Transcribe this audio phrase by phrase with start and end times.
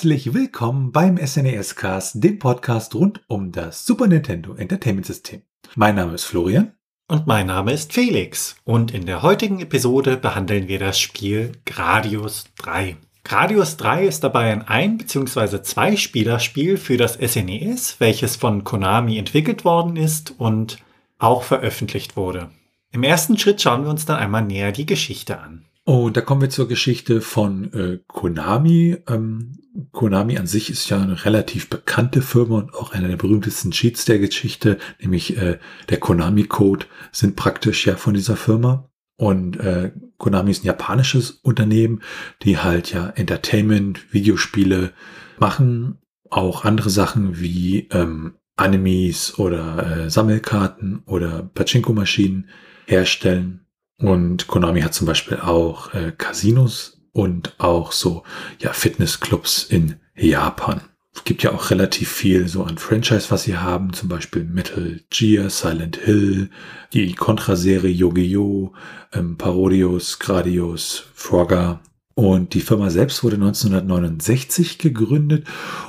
[0.00, 5.42] herzlich willkommen beim SNES Cast, dem Podcast rund um das Super Nintendo Entertainment System.
[5.74, 6.72] Mein Name ist Florian.
[7.06, 8.56] Und mein Name ist Felix.
[8.64, 12.96] Und in der heutigen Episode behandeln wir das Spiel Gradius 3.
[13.24, 15.60] Gradius 3 ist dabei ein Ein- bzw.
[15.60, 20.78] Zwei-Spieler-Spiel für das SNES, welches von Konami entwickelt worden ist und
[21.18, 22.48] auch veröffentlicht wurde.
[22.90, 25.66] Im ersten Schritt schauen wir uns dann einmal näher die Geschichte an.
[25.90, 28.98] Und da kommen wir zur Geschichte von äh, Konami.
[29.08, 29.58] Ähm,
[29.90, 34.04] Konami an sich ist ja eine relativ bekannte Firma und auch einer der berühmtesten Cheats
[34.04, 38.88] der Geschichte, nämlich äh, der Konami-Code, sind praktisch ja von dieser Firma.
[39.16, 42.02] Und äh, Konami ist ein japanisches Unternehmen,
[42.42, 44.92] die halt ja Entertainment, Videospiele
[45.40, 45.98] machen,
[46.30, 52.48] auch andere Sachen wie ähm, Animes oder äh, Sammelkarten oder Pachinko-Maschinen
[52.86, 53.66] herstellen.
[54.00, 58.22] Und Konami hat zum Beispiel auch äh, Casinos und auch so
[58.58, 60.80] ja Fitnessclubs in Japan.
[61.14, 65.00] Es gibt ja auch relativ viel so an Franchise, was sie haben, zum Beispiel Metal
[65.10, 66.50] Gear, Silent Hill,
[66.92, 68.72] die Contra-Serie Yu-Gi-Oh!,
[69.12, 71.80] ähm, Parodius, Gradius, Frogger.
[72.14, 75.46] Und die Firma selbst wurde 1969 gegründet.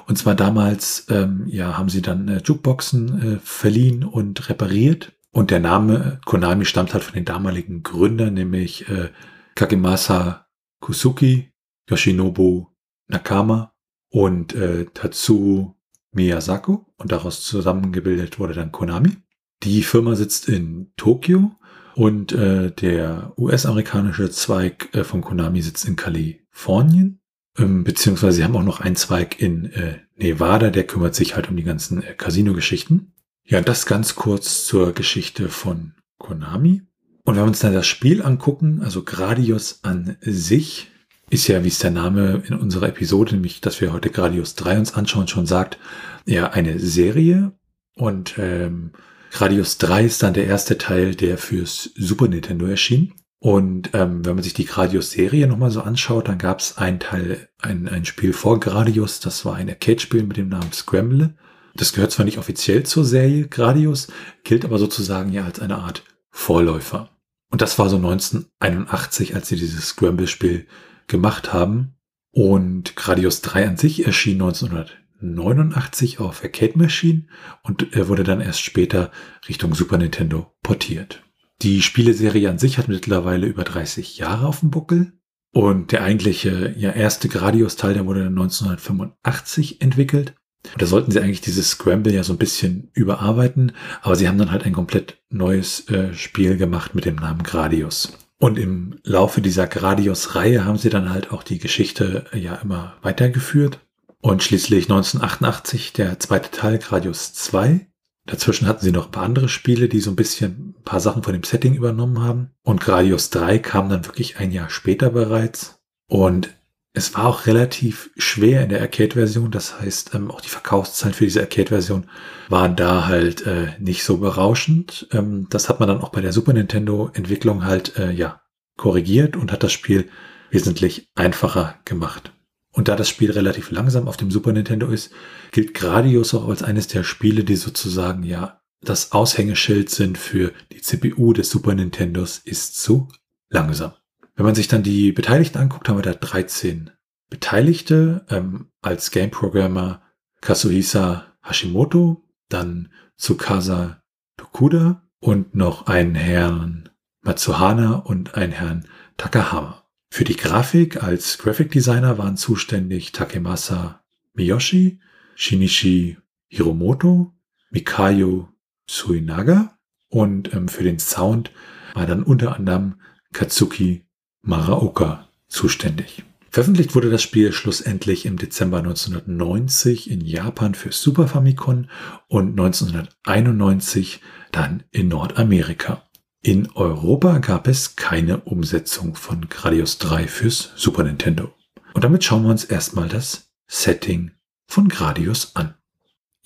[0.08, 5.12] Und zwar damals, ähm, ja, haben sie dann äh, Jukeboxen äh, verliehen und repariert.
[5.32, 9.10] Und der Name Konami stammt halt von den damaligen Gründern, nämlich äh,
[9.56, 10.48] Kakemasa
[10.82, 11.52] Kusuki,
[11.90, 12.68] Yoshinobu
[13.08, 13.74] Nakama
[14.10, 15.76] und äh, Tatsuo
[16.12, 16.86] Miyazako.
[16.98, 19.18] Und daraus zusammengebildet wurde dann Konami.
[19.64, 21.52] Die Firma sitzt in Tokio
[21.96, 27.20] und äh, der US-amerikanische Zweig äh, von Konami sitzt in Kalifornien.
[27.58, 31.50] Ähm, beziehungsweise sie haben auch noch einen Zweig in äh, Nevada, der kümmert sich halt
[31.50, 33.14] um die ganzen äh, Casino-Geschichten.
[33.46, 36.84] Ja, das ganz kurz zur Geschichte von Konami.
[37.24, 40.92] Und wenn wir uns dann das Spiel angucken, also Gradius an sich,
[41.30, 44.80] ist ja, wie es der Name in unserer Episode, nämlich, dass wir heute Gradius 3
[44.80, 45.78] uns anschauen, schon sagt,
[46.26, 47.54] ja, eine Serie.
[47.96, 48.92] Und ähm,
[49.32, 53.14] Gradius 3 ist dann der erste Teil, der fürs Super Nintendo erschien.
[53.40, 57.50] Und ähm, wenn man sich die Gradius-Serie nochmal so anschaut, dann gab es ein Teil,
[57.60, 61.34] ein, ein Spiel vor Gradius, das war ein Arcade-Spiel mit dem Namen Scramble.
[61.76, 64.08] Das gehört zwar nicht offiziell zur Serie Gradius,
[64.44, 67.10] gilt aber sozusagen ja als eine Art Vorläufer.
[67.50, 70.68] Und das war so 1981, als sie dieses Scramble-Spiel
[71.08, 71.96] gemacht haben.
[72.32, 77.28] Und Gradius 3 an sich erschien 1989 auf Arcade Machine
[77.64, 79.12] und er wurde dann erst später
[79.50, 81.24] Richtung Super Nintendo portiert.
[81.62, 85.14] Die Spieleserie an sich hat mittlerweile über 30 Jahre auf dem Buckel.
[85.54, 90.34] Und der eigentliche, ja, erste Gradius-Teil, der wurde dann 1985 entwickelt.
[90.78, 94.52] Da sollten sie eigentlich dieses Scramble ja so ein bisschen überarbeiten, aber sie haben dann
[94.52, 98.14] halt ein komplett neues äh, Spiel gemacht mit dem Namen Gradius.
[98.38, 102.96] Und im Laufe dieser Gradius-Reihe haben sie dann halt auch die Geschichte äh, ja immer
[103.02, 103.80] weitergeführt.
[104.22, 107.88] Und schließlich 1988 der zweite Teil, Gradius 2.
[108.28, 111.24] Dazwischen hatten sie noch ein paar andere Spiele, die so ein bisschen ein paar Sachen
[111.24, 112.52] von dem Setting übernommen haben.
[112.64, 115.82] Und Gradius 3 kam dann wirklich ein Jahr später bereits.
[116.08, 116.50] Und
[116.94, 119.52] es war auch relativ schwer in der Arcade-Version.
[119.52, 122.10] Das heißt, ähm, auch die Verkaufszahlen für diese Arcade-Version
[122.50, 125.08] waren da halt äh, nicht so berauschend.
[125.12, 128.42] Ähm, das hat man dann auch bei der Super Nintendo-Entwicklung halt äh, ja
[128.78, 130.10] korrigiert und hat das Spiel
[130.50, 132.34] wesentlich einfacher gemacht.
[132.74, 135.12] Und da das Spiel relativ langsam auf dem Super Nintendo ist,
[135.52, 140.82] gilt Gradius auch als eines der Spiele, die sozusagen ja das Aushängeschild sind für die
[140.82, 143.08] CPU des Super Nintendos ist zu
[143.50, 143.94] langsam.
[144.42, 146.90] Wenn man sich dann die Beteiligten anguckt, haben wir da 13
[147.30, 148.26] Beteiligte.
[148.28, 150.02] Ähm, als Game Programmer
[150.42, 154.02] Kazuhisa Hashimoto, dann Tsukasa
[154.38, 156.90] Tokuda und noch einen Herrn
[157.22, 159.84] Matsuhana und einen Herrn Takahama.
[160.10, 164.04] Für die Grafik als Graphic Designer waren zuständig Takemasa
[164.34, 165.00] Miyoshi,
[165.36, 166.18] Shinichi
[166.48, 167.32] Hiromoto,
[167.70, 168.50] Mikayo
[168.90, 169.78] Suinaga
[170.10, 171.52] und ähm, für den Sound
[171.94, 172.96] war dann unter anderem
[173.34, 174.08] Katsuki
[174.42, 176.24] Maraoka zuständig.
[176.50, 181.88] Veröffentlicht wurde das Spiel schlussendlich im Dezember 1990 in Japan für Super Famicom
[182.28, 184.20] und 1991
[184.52, 186.04] dann in Nordamerika.
[186.44, 191.54] In Europa gab es keine Umsetzung von Gradius 3 fürs Super Nintendo.
[191.94, 194.32] Und damit schauen wir uns erstmal das Setting
[194.68, 195.76] von Gradius an.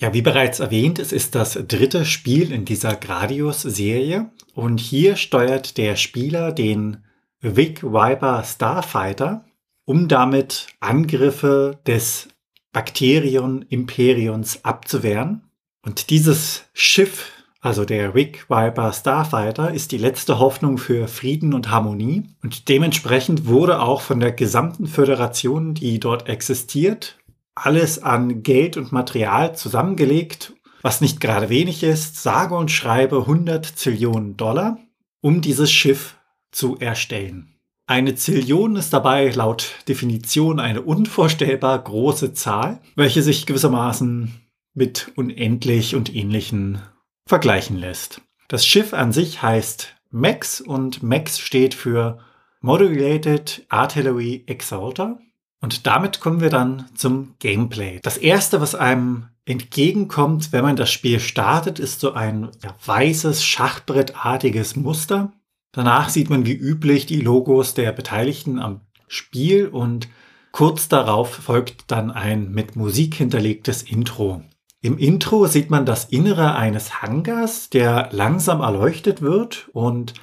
[0.00, 5.78] Ja, wie bereits erwähnt, es ist das dritte Spiel in dieser Gradius-Serie und hier steuert
[5.78, 6.98] der Spieler den
[7.40, 9.44] Vic Viper Starfighter,
[9.84, 12.28] um damit Angriffe des
[12.72, 15.42] Bakterion Imperions abzuwehren.
[15.84, 17.30] Und dieses Schiff,
[17.60, 22.24] also der Rick Viper Starfighter, ist die letzte Hoffnung für Frieden und Harmonie.
[22.42, 27.18] Und dementsprechend wurde auch von der gesamten Föderation, die dort existiert,
[27.54, 30.52] alles an Geld und Material zusammengelegt,
[30.82, 34.78] was nicht gerade wenig ist, sage und schreibe 100 Zillionen Dollar,
[35.20, 36.15] um dieses Schiff
[36.56, 37.52] zu erstellen.
[37.86, 44.34] Eine Zillion ist dabei laut Definition eine unvorstellbar große Zahl, welche sich gewissermaßen
[44.74, 46.80] mit unendlich und ähnlichen
[47.26, 48.22] vergleichen lässt.
[48.48, 52.18] Das Schiff an sich heißt MAX und MAX steht für
[52.60, 55.18] Modulated Artillery Exalter
[55.60, 58.00] und damit kommen wir dann zum Gameplay.
[58.02, 63.44] Das erste, was einem entgegenkommt, wenn man das Spiel startet, ist so ein ja, weißes,
[63.44, 65.32] schachbrettartiges Muster.
[65.72, 70.08] Danach sieht man wie üblich die Logos der Beteiligten am Spiel und
[70.52, 74.42] kurz darauf folgt dann ein mit Musik hinterlegtes Intro.
[74.80, 80.14] Im Intro sieht man das Innere eines Hangars, der langsam erleuchtet wird und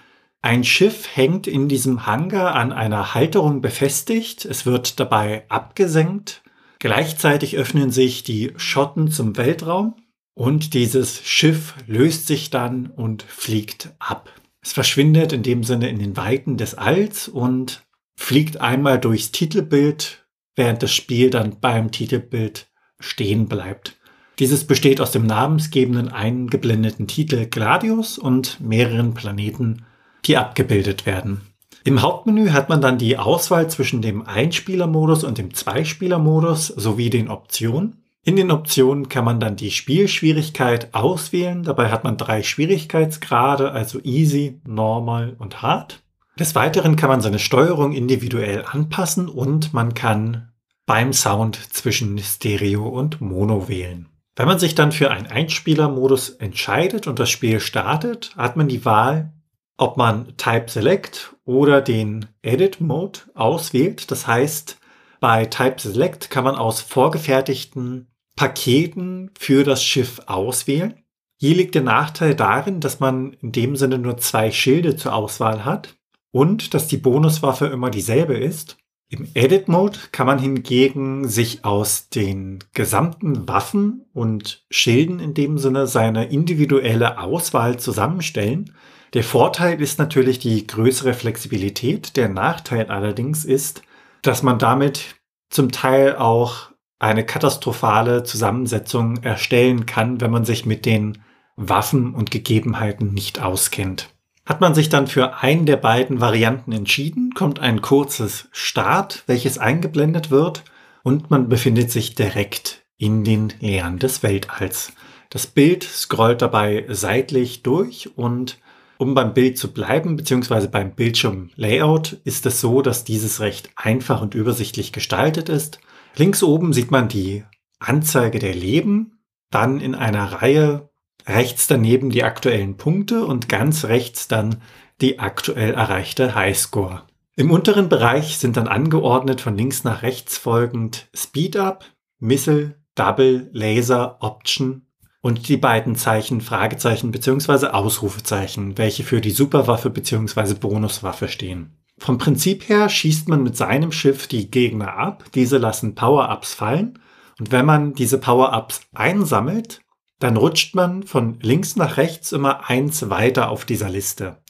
[0.42, 4.44] ein Schiff hängt in diesem Hangar an einer Halterung befestigt.
[4.44, 6.44] Es wird dabei abgesenkt.
[6.80, 9.96] Gleichzeitig öffnen sich die Schotten zum Weltraum
[10.34, 14.30] und dieses Schiff löst sich dann und fliegt ab.
[14.64, 17.84] Es verschwindet in dem Sinne in den Weiten des Alls und
[18.16, 20.26] fliegt einmal durchs Titelbild,
[20.56, 22.68] während das Spiel dann beim Titelbild
[23.00, 23.98] stehen bleibt.
[24.40, 29.86] Dieses besteht aus dem namensgebenden eingeblendeten Titel Gladius und mehreren Planeten
[30.26, 31.42] die abgebildet werden.
[31.84, 37.30] Im Hauptmenü hat man dann die Auswahl zwischen dem Einspielermodus und dem Zweispielermodus sowie den
[37.30, 38.03] Optionen.
[38.26, 41.64] In den Optionen kann man dann die Spielschwierigkeit auswählen.
[41.64, 46.02] Dabei hat man drei Schwierigkeitsgrade, also Easy, Normal und Hard.
[46.40, 50.54] Des Weiteren kann man seine Steuerung individuell anpassen und man kann
[50.86, 54.08] beim Sound zwischen Stereo und Mono wählen.
[54.38, 58.86] Wenn man sich dann für einen Einspielermodus entscheidet und das Spiel startet, hat man die
[58.86, 59.34] Wahl,
[59.78, 64.10] ob man Type Select oder den Edit Mode auswählt.
[64.12, 64.80] Das heißt,
[65.20, 70.96] bei Type Select kann man aus vorgefertigten Paketen für das Schiff auswählen.
[71.40, 75.66] Hier liegt der Nachteil darin, dass man in dem Sinne nur zwei Schilde zur Auswahl
[75.66, 75.98] hat
[76.32, 78.78] und dass die Bonuswaffe immer dieselbe ist.
[79.10, 85.58] Im Edit Mode kann man hingegen sich aus den gesamten Waffen und Schilden in dem
[85.58, 88.74] Sinne seine individuelle Auswahl zusammenstellen
[89.14, 92.16] der Vorteil ist natürlich die größere Flexibilität.
[92.18, 93.84] Der Nachteil allerdings ist,
[94.24, 95.16] dass man damit
[95.50, 96.72] zum Teil auch
[97.04, 101.20] eine katastrophale Zusammensetzung erstellen kann, wenn man sich mit den
[101.56, 104.10] Waffen und Gegebenheiten nicht auskennt.
[104.46, 109.58] Hat man sich dann für einen der beiden Varianten entschieden, kommt ein kurzes Start, welches
[109.58, 110.64] eingeblendet wird
[111.04, 114.94] und man befindet sich direkt in den Leeren des Weltalls.
[115.30, 118.60] Das Bild scrollt dabei seitlich durch und
[118.98, 124.22] um beim Bild zu bleiben, beziehungsweise beim Bildschirmlayout, ist es so, dass dieses recht einfach
[124.22, 125.80] und übersichtlich gestaltet ist.
[126.16, 127.44] Links oben sieht man die
[127.80, 130.90] Anzeige der Leben, dann in einer Reihe
[131.28, 134.62] rechts daneben die aktuellen Punkte und ganz rechts dann
[135.02, 137.04] die aktuell erreichte Highscore.
[137.36, 141.86] Im unteren Bereich sind dann angeordnet von links nach rechts folgend Speed Up,
[142.20, 144.86] Missile, Double, Laser, Option
[145.22, 147.68] und die beiden Zeichen Fragezeichen bzw.
[147.68, 150.54] Ausrufezeichen, welche für die Superwaffe bzw.
[150.54, 151.83] Bonuswaffe stehen.
[151.98, 157.00] Vom Prinzip her schießt man mit seinem Schiff die Gegner ab, diese lassen Power-Ups fallen
[157.40, 159.82] und wenn man diese Power-Ups einsammelt,
[160.20, 164.42] dann rutscht man von links nach rechts immer eins weiter auf dieser Liste.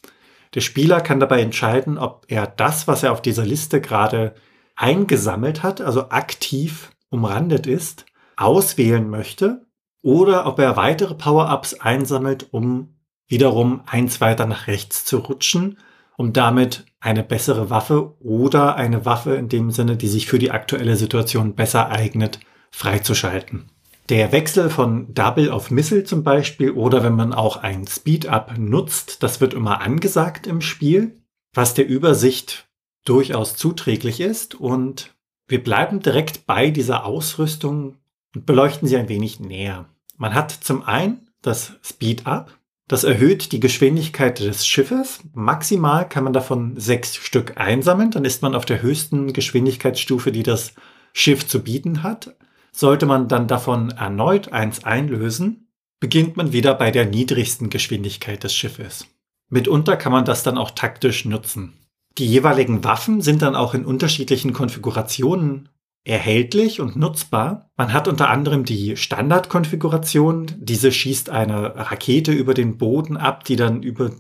[0.53, 4.35] Der Spieler kann dabei entscheiden, ob er das, was er auf dieser Liste gerade
[4.75, 8.05] eingesammelt hat, also aktiv umrandet ist,
[8.38, 9.65] auswählen möchte
[10.01, 15.79] oder ob er weitere Power-Ups einsammelt, um wiederum eins weiter nach rechts zu rutschen,
[16.17, 20.51] um damit eine bessere Waffe oder eine Waffe in dem Sinne, die sich für die
[20.51, 22.39] aktuelle Situation besser eignet,
[22.72, 23.69] freizuschalten.
[24.07, 29.22] Der Wechsel von Double auf Missile zum Beispiel oder wenn man auch ein Speed-Up nutzt,
[29.22, 31.17] das wird immer angesagt im Spiel,
[31.53, 32.69] was der Übersicht
[33.03, 35.13] durchaus zuträglich ist und
[35.48, 37.98] wir bleiben direkt bei dieser Ausrüstung
[38.33, 39.89] und beleuchten sie ein wenig näher.
[40.15, 42.57] Man hat zum einen das Speed Up.
[42.87, 45.21] Das erhöht die Geschwindigkeit des Schiffes.
[45.33, 48.11] Maximal kann man davon sechs Stück einsammeln.
[48.11, 50.73] Dann ist man auf der höchsten Geschwindigkeitsstufe, die das
[51.13, 52.35] Schiff zu bieten hat.
[52.71, 55.67] Sollte man dann davon erneut eins einlösen,
[55.99, 59.07] beginnt man wieder bei der niedrigsten Geschwindigkeit des Schiffes.
[59.49, 61.73] Mitunter kann man das dann auch taktisch nutzen.
[62.17, 65.69] Die jeweiligen Waffen sind dann auch in unterschiedlichen Konfigurationen
[66.03, 67.72] erhältlich und nutzbar.
[67.77, 70.48] Man hat unter anderem die Standardkonfiguration.
[70.57, 74.12] Diese schießt eine Rakete über den Boden ab, die dann über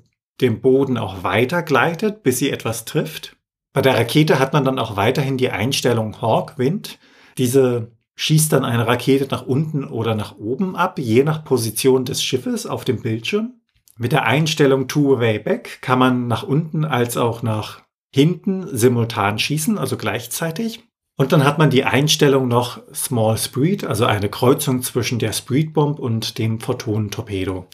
[0.41, 3.35] dem Boden auch weiter gleitet, bis sie etwas trifft.
[3.73, 6.99] Bei der Rakete hat man dann auch weiterhin die Einstellung Hawkwind.
[7.37, 12.23] Diese schießt dann eine Rakete nach unten oder nach oben ab, je nach Position des
[12.23, 13.55] Schiffes auf dem Bildschirm.
[13.97, 17.81] Mit der Einstellung Two-Way Back kann man nach unten als auch nach
[18.13, 20.83] hinten simultan schießen, also gleichzeitig.
[21.23, 25.71] Und dann hat man die Einstellung noch Small Speed, also eine Kreuzung zwischen der Speed
[25.71, 27.65] Bomb und dem Photonentorpedo.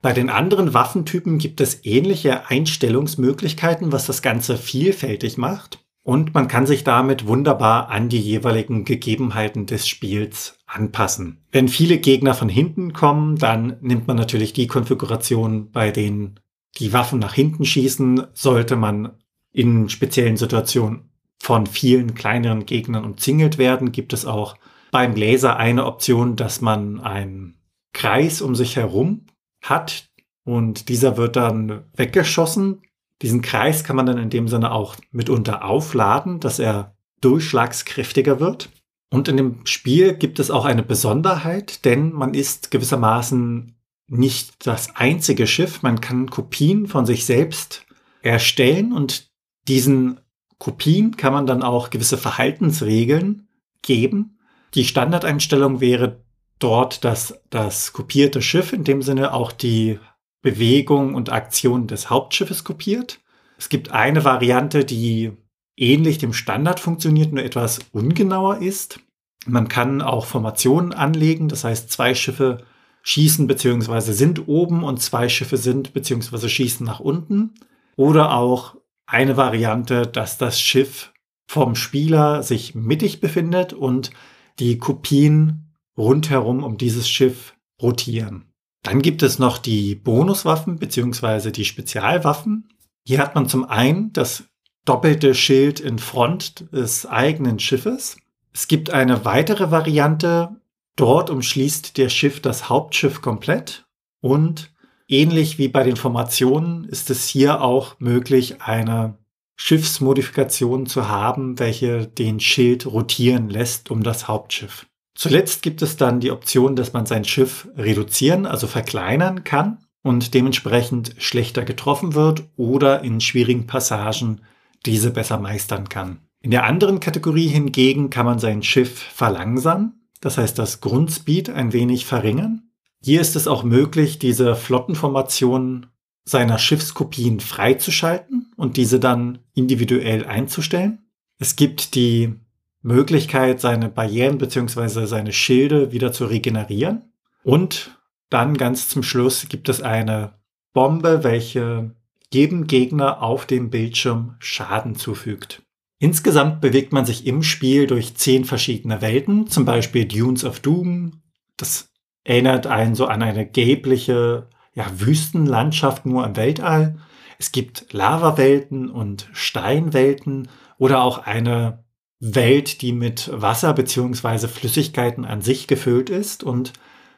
[0.00, 5.80] Bei den anderen Waffentypen gibt es ähnliche Einstellungsmöglichkeiten, was das Ganze vielfältig macht.
[6.04, 11.42] Und man kann sich damit wunderbar an die jeweiligen Gegebenheiten des Spiels anpassen.
[11.50, 16.38] Wenn viele Gegner von hinten kommen, dann nimmt man natürlich die Konfiguration, bei denen
[16.78, 18.28] die Waffen nach hinten schießen.
[18.34, 19.18] Sollte man
[19.52, 21.08] in speziellen Situationen
[21.40, 24.56] von vielen kleineren Gegnern umzingelt werden, gibt es auch
[24.90, 27.58] beim Laser eine Option, dass man einen
[27.92, 29.26] Kreis um sich herum
[29.62, 30.08] hat
[30.44, 32.82] und dieser wird dann weggeschossen.
[33.20, 38.70] Diesen Kreis kann man dann in dem Sinne auch mitunter aufladen, dass er durchschlagskräftiger wird.
[39.10, 43.74] Und in dem Spiel gibt es auch eine Besonderheit, denn man ist gewissermaßen
[44.08, 45.82] nicht das einzige Schiff.
[45.82, 47.86] Man kann Kopien von sich selbst
[48.22, 49.30] erstellen und
[49.66, 50.20] diesen
[50.58, 53.48] Kopien kann man dann auch gewisse Verhaltensregeln
[53.82, 54.38] geben.
[54.74, 56.24] Die Standardeinstellung wäre
[56.58, 59.98] dort, dass das kopierte Schiff in dem Sinne auch die
[60.42, 63.20] Bewegung und Aktion des Hauptschiffes kopiert.
[63.56, 65.32] Es gibt eine Variante, die
[65.76, 69.00] ähnlich dem Standard funktioniert, nur etwas ungenauer ist.
[69.46, 72.64] Man kann auch Formationen anlegen, das heißt zwei Schiffe
[73.02, 74.12] schießen bzw.
[74.12, 76.48] sind oben und zwei Schiffe sind bzw.
[76.48, 77.54] schießen nach unten.
[77.96, 78.76] Oder auch
[79.08, 81.12] eine Variante, dass das Schiff
[81.46, 84.10] vom Spieler sich mittig befindet und
[84.58, 88.52] die Kopien rundherum um dieses Schiff rotieren.
[88.82, 91.50] Dann gibt es noch die Bonuswaffen bzw.
[91.50, 92.68] die Spezialwaffen.
[93.06, 94.44] Hier hat man zum einen das
[94.84, 98.18] doppelte Schild in Front des eigenen Schiffes.
[98.52, 100.60] Es gibt eine weitere Variante.
[100.96, 103.86] Dort umschließt der Schiff das Hauptschiff komplett.
[104.20, 104.70] Und
[105.08, 109.18] ähnlich wie bei den Formationen ist es hier auch möglich, eine
[109.56, 114.86] Schiffsmodifikation zu haben, welche den Schild rotieren lässt um das Hauptschiff.
[115.16, 120.32] Zuletzt gibt es dann die Option, dass man sein Schiff reduzieren, also verkleinern kann und
[120.32, 124.42] dementsprechend schlechter getroffen wird oder in schwierigen Passagen
[124.86, 126.20] diese besser meistern kann.
[126.40, 131.72] In der anderen Kategorie hingegen kann man sein Schiff verlangsamen, das heißt das Grundspeed ein
[131.72, 132.67] wenig verringern.
[133.00, 135.86] Hier ist es auch möglich, diese Flottenformation
[136.24, 141.06] seiner Schiffskopien freizuschalten und diese dann individuell einzustellen.
[141.38, 142.34] Es gibt die
[142.82, 145.06] Möglichkeit, seine Barrieren bzw.
[145.06, 147.12] seine Schilde wieder zu regenerieren.
[147.44, 147.98] Und
[148.30, 150.34] dann ganz zum Schluss gibt es eine
[150.72, 151.94] Bombe, welche
[152.32, 155.62] jedem Gegner auf dem Bildschirm Schaden zufügt.
[155.98, 161.22] Insgesamt bewegt man sich im Spiel durch zehn verschiedene Welten, zum Beispiel Dunes of Doom.
[161.56, 161.87] Das
[162.28, 166.98] erinnert einen so an eine gelbliche ja, Wüstenlandschaft nur im Weltall.
[167.38, 171.84] Es gibt Lavawelten und Steinwelten oder auch eine
[172.20, 176.44] Welt, die mit Wasser beziehungsweise Flüssigkeiten an sich gefüllt ist.
[176.44, 176.74] Und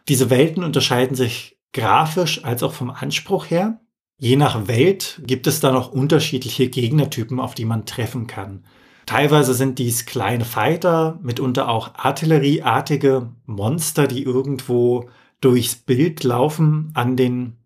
[0.09, 3.81] diese Welten unterscheiden sich grafisch als auch vom Anspruch her.
[4.17, 8.65] Je nach Welt gibt es da noch unterschiedliche Gegnertypen, auf die man treffen kann.
[9.11, 17.17] Teilweise sind dies kleine Fighter, mitunter auch artillerieartige Monster, die irgendwo durchs Bild laufen an
[17.17, 17.57] den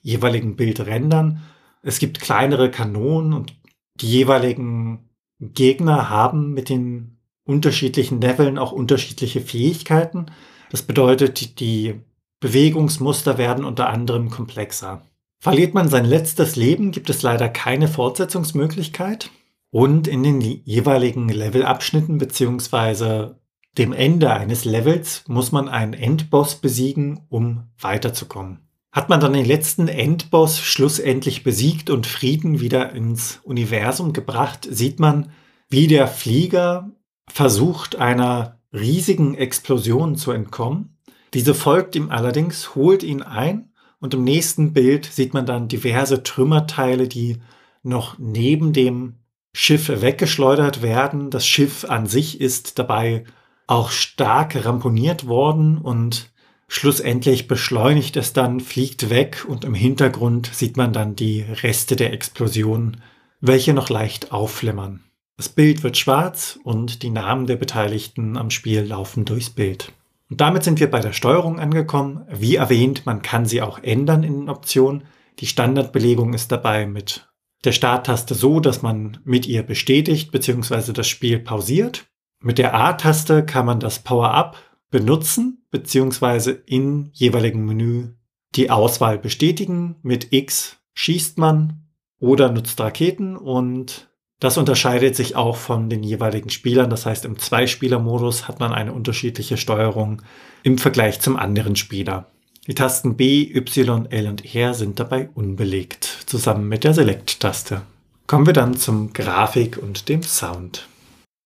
[0.00, 1.42] jeweiligen Bildrändern.
[1.82, 3.56] Es gibt kleinere Kanonen und
[3.96, 10.26] die jeweiligen Gegner haben mit den unterschiedlichen Leveln auch unterschiedliche Fähigkeiten.
[10.70, 11.94] Das bedeutet, die
[12.38, 15.02] Bewegungsmuster werden unter anderem komplexer.
[15.40, 19.32] Verliert man sein letztes Leben, gibt es leider keine Fortsetzungsmöglichkeit.
[19.72, 23.40] Und in den jeweiligen Levelabschnitten beziehungsweise
[23.78, 28.58] dem Ende eines Levels muss man einen Endboss besiegen, um weiterzukommen.
[28.92, 35.00] Hat man dann den letzten Endboss schlussendlich besiegt und Frieden wieder ins Universum gebracht, sieht
[35.00, 35.30] man,
[35.70, 36.90] wie der Flieger
[37.26, 40.98] versucht, einer riesigen Explosion zu entkommen.
[41.32, 46.22] Diese folgt ihm allerdings, holt ihn ein und im nächsten Bild sieht man dann diverse
[46.22, 47.38] Trümmerteile, die
[47.82, 49.21] noch neben dem
[49.54, 51.30] Schiff weggeschleudert werden.
[51.30, 53.24] Das Schiff an sich ist dabei
[53.66, 56.32] auch stark ramponiert worden und
[56.74, 62.14] Schlussendlich beschleunigt es dann, fliegt weg und im Hintergrund sieht man dann die Reste der
[62.14, 62.96] Explosion,
[63.42, 65.04] welche noch leicht aufflimmern.
[65.36, 69.92] Das Bild wird schwarz und die Namen der Beteiligten am Spiel laufen durchs Bild.
[70.30, 72.24] Und damit sind wir bei der Steuerung angekommen.
[72.30, 75.04] Wie erwähnt, man kann sie auch ändern in den Optionen.
[75.40, 77.28] Die Standardbelegung ist dabei mit
[77.64, 80.92] der Starttaste so, dass man mit ihr bestätigt bzw.
[80.92, 82.06] das Spiel pausiert.
[82.40, 84.56] Mit der A-Taste kann man das Power-Up
[84.90, 86.56] benutzen bzw.
[86.66, 88.08] in jeweiligen Menü
[88.54, 89.96] die Auswahl bestätigen.
[90.02, 91.88] Mit X schießt man
[92.18, 96.90] oder nutzt Raketen und das unterscheidet sich auch von den jeweiligen Spielern.
[96.90, 100.22] Das heißt, im Zwei-Spieler-Modus hat man eine unterschiedliche Steuerung
[100.64, 102.31] im Vergleich zum anderen Spieler.
[102.68, 107.82] Die Tasten B, Y, L und R sind dabei unbelegt, zusammen mit der Select-Taste.
[108.28, 110.86] Kommen wir dann zum Grafik und dem Sound.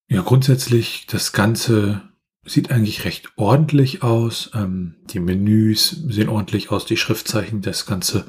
[0.09, 2.03] Ja, grundsätzlich, das Ganze
[2.45, 4.51] sieht eigentlich recht ordentlich aus.
[4.55, 8.27] Ähm, die Menüs sehen ordentlich aus, die Schriftzeichen, das Ganze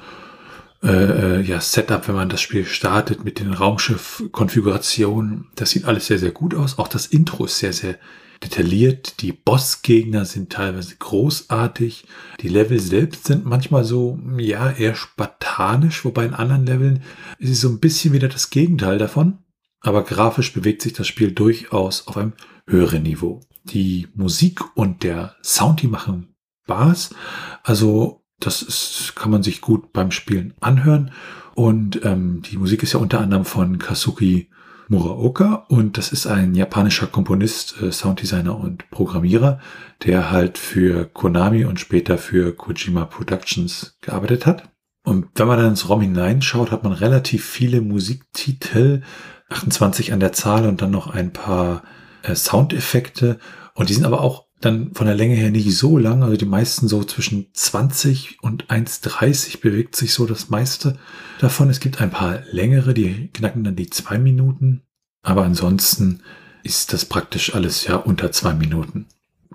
[0.82, 5.48] äh, äh ja, Setup, wenn man das Spiel startet mit den Raumschiff-Konfigurationen.
[5.56, 6.80] Das sieht alles sehr, sehr gut aus.
[6.80, 7.98] Auch das Intro ist sehr, sehr
[8.44, 9.22] detailliert.
[9.22, 12.06] Die Bossgegner sind teilweise großartig.
[12.42, 17.04] Die Level selbst sind manchmal so, ja, eher spartanisch, wobei in anderen Leveln
[17.40, 19.40] ist es so ein bisschen wieder das Gegenteil davon.
[19.82, 22.34] Aber grafisch bewegt sich das Spiel durchaus auf einem
[22.66, 23.42] höheren Niveau.
[23.66, 27.16] Die Musik und der Sound, die machen Spaß.
[27.64, 31.12] Also, das ist, kann man sich gut beim Spielen anhören.
[31.56, 34.50] Und ähm, die Musik ist ja unter anderem von Kazuki
[34.90, 39.60] Muraoka und das ist ein japanischer Komponist, äh, Sounddesigner und Programmierer,
[40.06, 44.70] der halt für Konami und später für Kojima Productions gearbeitet hat.
[45.04, 49.04] Und wenn man dann ins ROM hineinschaut, hat man relativ viele Musiktitel,
[49.50, 51.84] 28 an der Zahl und dann noch ein paar
[52.24, 53.40] äh, Soundeffekte.
[53.74, 56.24] Und die sind aber auch dann von der Länge her nicht so lang.
[56.24, 60.98] Also die meisten so zwischen 20 und 1,30 bewegt sich so das meiste
[61.40, 61.70] davon.
[61.70, 64.82] Es gibt ein paar längere, die knacken dann die zwei Minuten.
[65.22, 66.22] Aber ansonsten
[66.64, 69.08] ist das praktisch alles ja unter zwei Minuten.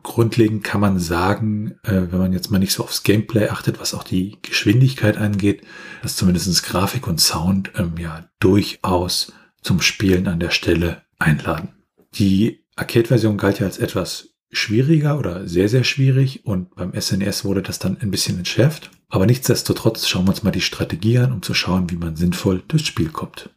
[0.03, 3.95] Grundlegend kann man sagen, äh, wenn man jetzt mal nicht so aufs Gameplay achtet, was
[3.95, 5.63] auch die Geschwindigkeit angeht,
[6.03, 11.69] dass zumindest Grafik und Sound ähm, ja durchaus zum Spielen an der Stelle einladen.
[12.15, 17.45] Die Arcade-Version galt ja als etwas schwieriger oder sehr, sehr schwierig und beim SNES e
[17.45, 18.91] wurde das dann ein bisschen entschärft.
[19.09, 22.63] Aber nichtsdestotrotz schauen wir uns mal die Strategie an, um zu schauen, wie man sinnvoll
[22.69, 23.51] durchs Spiel kommt.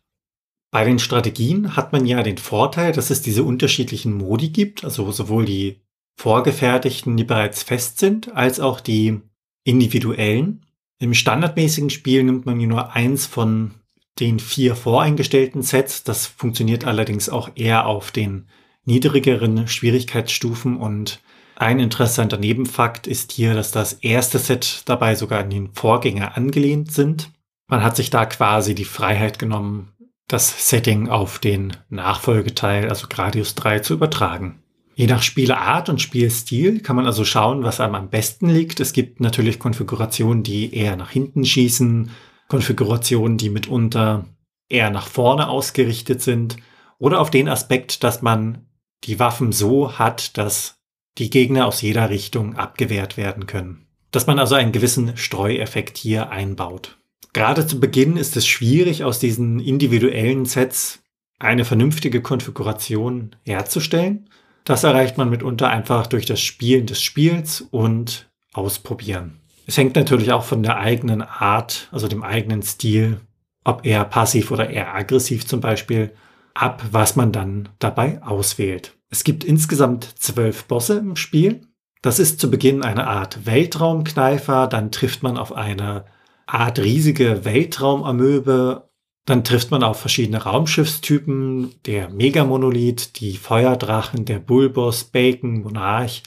[0.71, 5.12] Bei den Strategien hat man ja den Vorteil, dass es diese unterschiedlichen Modi gibt, also
[5.12, 5.81] sowohl die
[6.17, 9.21] vorgefertigten, die bereits fest sind, als auch die
[9.63, 10.65] individuellen.
[10.99, 13.75] Im standardmäßigen Spiel nimmt man nur eins von
[14.19, 16.03] den vier voreingestellten Sets.
[16.03, 18.47] Das funktioniert allerdings auch eher auf den
[18.85, 21.21] niedrigeren Schwierigkeitsstufen und
[21.57, 26.91] ein interessanter Nebenfakt ist hier, dass das erste Set dabei sogar an den Vorgänger angelehnt
[26.91, 27.31] sind.
[27.67, 29.93] Man hat sich da quasi die Freiheit genommen,
[30.27, 34.61] das Setting auf den Nachfolgeteil, also Gradius 3, zu übertragen.
[34.95, 38.79] Je nach Spielart und Spielstil kann man also schauen, was einem am besten liegt.
[38.79, 42.11] Es gibt natürlich Konfigurationen, die eher nach hinten schießen,
[42.47, 44.25] Konfigurationen, die mitunter
[44.69, 46.57] eher nach vorne ausgerichtet sind
[46.97, 48.65] oder auf den Aspekt, dass man
[49.05, 50.77] die Waffen so hat, dass
[51.17, 53.87] die Gegner aus jeder Richtung abgewehrt werden können.
[54.11, 56.97] Dass man also einen gewissen Streueffekt hier einbaut.
[57.33, 61.03] Gerade zu Beginn ist es schwierig, aus diesen individuellen Sets
[61.39, 64.29] eine vernünftige Konfiguration herzustellen.
[64.63, 69.41] Das erreicht man mitunter einfach durch das Spielen des Spiels und Ausprobieren.
[69.67, 73.19] Es hängt natürlich auch von der eigenen Art, also dem eigenen Stil,
[73.65, 76.15] ob eher passiv oder eher aggressiv zum Beispiel,
[76.53, 78.94] ab, was man dann dabei auswählt.
[79.09, 81.61] Es gibt insgesamt zwölf Bosse im Spiel.
[82.01, 86.05] Das ist zu Beginn eine Art Weltraumkneifer, dann trifft man auf eine
[86.45, 88.89] Art riesige Weltraumamöbe,
[89.25, 96.21] dann trifft man auf verschiedene Raumschiffstypen, der Megamonolith, die Feuerdrachen, der Bullboss, Bacon, Monarch,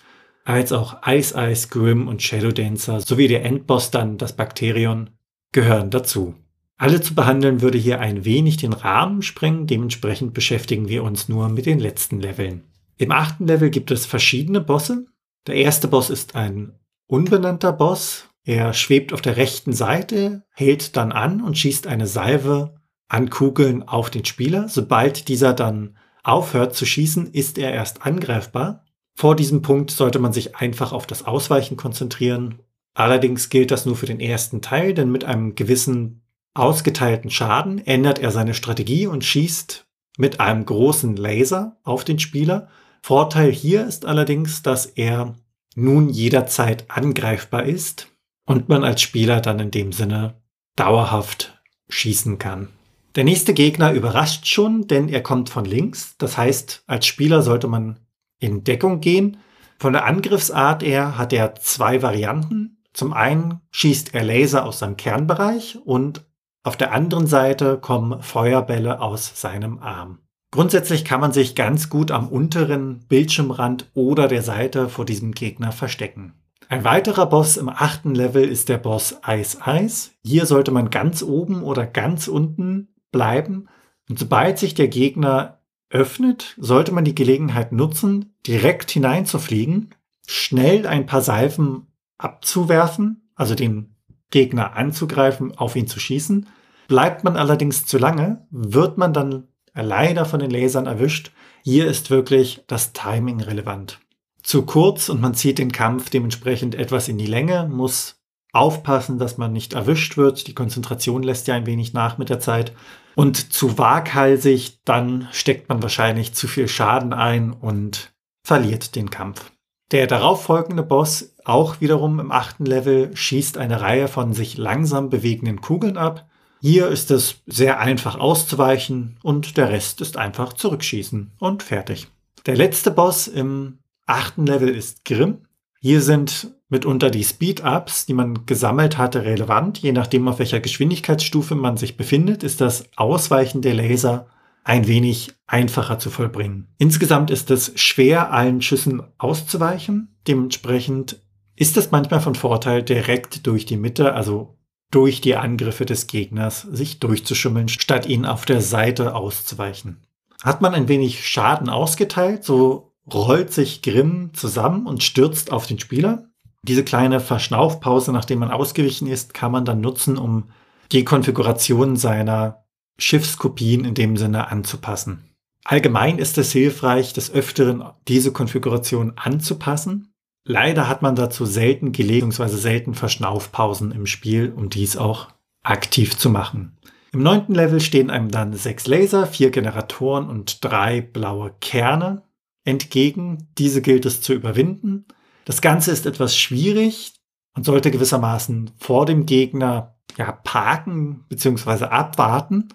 [0.45, 5.11] als auch Ice Ice, Grim und Shadow Dancer sowie der Endboss dann das Bakterion
[5.53, 6.35] gehören dazu.
[6.81, 11.49] Alle zu behandeln würde hier ein wenig den Rahmen sprengen, dementsprechend beschäftigen wir uns nur
[11.49, 12.63] mit den letzten Leveln.
[12.97, 15.07] Im achten Level gibt es verschiedene Bosse.
[15.49, 18.29] Der erste Boss ist ein unbenannter Boss.
[18.45, 22.77] Er schwebt auf der rechten Seite, hält dann an und schießt eine Salve
[23.09, 24.69] an Kugeln auf den Spieler.
[24.69, 28.85] Sobald dieser dann aufhört zu schießen, ist er erst angreifbar.
[29.17, 32.61] Vor diesem Punkt sollte man sich einfach auf das Ausweichen konzentrieren.
[32.95, 36.23] Allerdings gilt das nur für den ersten Teil, denn mit einem gewissen
[36.59, 39.87] ausgeteilten Schaden ändert er seine Strategie und schießt
[40.19, 42.69] mit einem großen Laser auf den Spieler.
[43.03, 45.35] Vorteil hier ist allerdings, dass er
[45.75, 48.09] nun jederzeit angreifbar ist
[48.47, 50.43] und man als Spieler dann in dem Sinne
[50.77, 52.69] dauerhaft schießen kann.
[53.15, 56.17] Der nächste Gegner überrascht schon, denn er kommt von links.
[56.19, 58.01] Das heißt, als Spieler sollte man
[58.39, 59.39] in Deckung gehen.
[59.79, 62.83] Von der Angriffsart her hat er zwei Varianten.
[62.93, 66.28] Zum einen schießt er Laser aus seinem Kernbereich und
[66.69, 70.19] auf der anderen Seite kommen Feuerbälle aus seinem Arm.
[70.51, 75.73] Grundsätzlich kann man sich ganz gut am unteren Bildschirmrand oder der Seite vor diesem Gegner
[75.73, 76.35] verstecken.
[76.69, 80.13] Ein weiterer Boss im achten Level ist der Boss Eis Eis.
[80.23, 83.71] Hier sollte man ganz oben oder ganz unten bleiben.
[84.11, 89.95] Und sobald sich der Gegner öffnet, sollte man die Gelegenheit nutzen, direkt hineinzufliegen,
[90.27, 91.87] schnell ein paar Salven
[92.19, 93.95] abzuwerfen, also den
[94.29, 96.47] Gegner anzugreifen, auf ihn zu schießen.
[96.89, 101.31] Bleibt man allerdings zu lange, wird man dann leider von den Lasern erwischt.
[101.63, 104.01] Hier ist wirklich das Timing relevant.
[104.43, 108.17] Zu kurz und man zieht den Kampf dementsprechend etwas in die Länge, muss
[108.53, 110.47] aufpassen, dass man nicht erwischt wird.
[110.47, 112.73] Die Konzentration lässt ja ein wenig nach mit der Zeit.
[113.15, 119.53] Und zu waghalsig, dann steckt man wahrscheinlich zu viel Schaden ein und verliert den Kampf.
[119.91, 125.61] Der darauffolgende Boss, auch wiederum im achten Level, schießt eine Reihe von sich langsam bewegenden
[125.61, 126.29] Kugeln ab.
[126.61, 132.09] Hier ist es sehr einfach auszuweichen und der Rest ist einfach zurückschießen und fertig.
[132.47, 135.43] Der letzte Boss im achten Level ist Grimm.
[135.81, 139.79] Hier sind mitunter die Speed-Ups, die man gesammelt hatte, relevant.
[139.79, 144.27] Je nachdem, auf welcher Geschwindigkeitsstufe man sich befindet, ist das Ausweichen der Laser
[144.65, 146.69] ein wenig einfacher zu vollbringen.
[146.77, 150.17] Insgesamt ist es schwer, allen Schüssen auszuweichen.
[150.27, 151.23] Dementsprechend
[151.57, 154.58] ist es manchmal von Vorteil, direkt durch die Mitte, also
[154.91, 159.99] durch die Angriffe des Gegners, sich durchzuschummeln, statt ihn auf der Seite auszuweichen.
[160.43, 165.79] Hat man ein wenig Schaden ausgeteilt, so rollt sich Grimm zusammen und stürzt auf den
[165.79, 166.29] Spieler.
[166.63, 170.51] Diese kleine Verschnaufpause, nachdem man ausgewichen ist, kann man dann nutzen, um
[170.93, 172.65] die Konfiguration seiner
[172.99, 175.25] Schiffskopien in dem Sinne anzupassen.
[175.65, 180.15] Allgemein ist es hilfreich, des Öfteren diese Konfiguration anzupassen.
[180.51, 182.57] Leider hat man dazu selten Gelegenheit bzw.
[182.57, 185.29] selten Verschnaufpausen im Spiel, um dies auch
[185.63, 186.79] aktiv zu machen.
[187.13, 192.23] Im neunten Level stehen einem dann sechs Laser, vier Generatoren und drei blaue Kerne
[192.65, 193.51] entgegen.
[193.59, 195.05] Diese gilt es zu überwinden.
[195.45, 197.13] Das Ganze ist etwas schwierig
[197.55, 201.85] und sollte gewissermaßen vor dem Gegner ja, parken bzw.
[201.85, 202.69] abwarten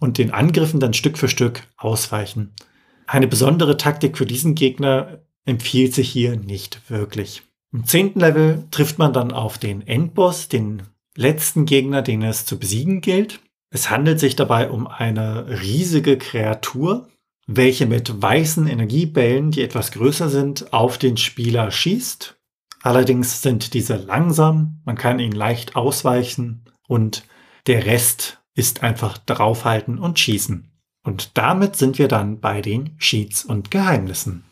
[0.00, 2.54] und den Angriffen dann Stück für Stück ausweichen.
[3.06, 7.42] Eine besondere Taktik für diesen Gegner empfiehlt sich hier nicht wirklich.
[7.72, 10.82] Im zehnten Level trifft man dann auf den Endboss, den
[11.16, 13.40] letzten Gegner, den es zu besiegen gilt.
[13.70, 17.08] Es handelt sich dabei um eine riesige Kreatur,
[17.46, 22.36] welche mit weißen Energiebällen, die etwas größer sind, auf den Spieler schießt.
[22.82, 27.24] Allerdings sind diese langsam, man kann ihnen leicht ausweichen und
[27.66, 30.70] der Rest ist einfach draufhalten und schießen.
[31.04, 34.44] Und damit sind wir dann bei den Cheats und Geheimnissen.